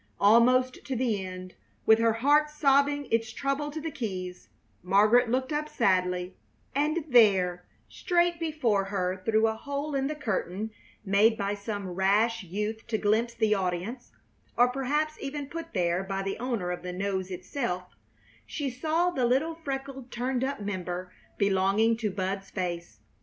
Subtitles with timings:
[0.19, 1.53] Almost to the end,
[1.85, 4.49] with her heart sobbing its trouble to the keys,
[4.81, 6.35] Margaret looked up sadly,
[6.73, 10.71] and there, straight before her through a hole in the curtain
[11.05, 14.11] made by some rash youth to glimpse the audience,
[14.57, 17.83] or perhaps even put there by the owner of the nose itself,
[18.47, 22.97] she saw the little, freckled, turned up member belonging to Bud's face.